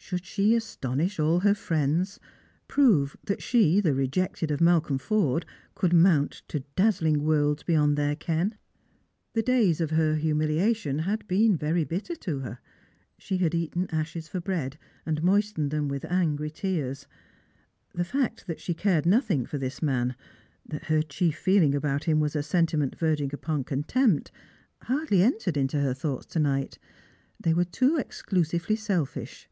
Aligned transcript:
Should 0.00 0.24
she 0.24 0.54
astonish 0.54 1.20
all 1.20 1.40
her 1.40 1.54
friends 1.54 2.18
—■ 2.64 2.66
prove 2.68 3.14
that 3.24 3.42
she, 3.42 3.78
the 3.78 3.92
rejected 3.92 4.50
of 4.50 4.58
Malcolm 4.58 4.96
Forde, 4.96 5.44
could 5.74 5.92
mount 5.92 6.40
to 6.48 6.60
dazzling 6.76 7.24
worlds 7.24 7.62
beyond 7.62 7.98
their 7.98 8.16
ken 8.16 8.52
.P 8.52 8.56
The 9.34 9.42
days 9.42 9.82
of 9.82 9.90
her 9.90 10.14
humiliation 10.14 11.00
had 11.00 11.26
been 11.28 11.58
very 11.58 11.84
bitter 11.84 12.14
to 12.16 12.38
her; 12.38 12.58
she 13.18 13.36
had 13.38 13.54
eaten 13.54 13.86
ashes 13.92 14.28
for 14.28 14.40
bread, 14.40 14.78
and 15.04 15.22
moistened 15.22 15.70
them 15.70 15.88
with 15.88 16.06
angry 16.06 16.48
tears. 16.50 17.06
The 17.92 18.04
fact 18.04 18.46
that 18.46 18.60
she 18.60 18.72
cared 18.72 19.04
nothing 19.04 19.44
for 19.44 19.58
this 19.58 19.82
man, 19.82 20.16
that 20.66 20.84
her 20.84 21.02
chief 21.02 21.36
feeling 21.36 21.74
about 21.74 22.04
him 22.04 22.18
was 22.18 22.34
a 22.34 22.42
sentiment 22.42 22.96
verging 22.96 23.34
upon 23.34 23.62
contempt, 23.64 24.32
hardly 24.84 25.20
entered 25.22 25.58
into 25.58 25.78
her 25.80 25.92
thoughts 25.92 26.24
to 26.32 26.38
night; 26.38 26.78
they 27.38 27.52
were 27.52 27.64
too 27.64 27.98
exclusively 27.98 28.76
selfish. 28.76 29.50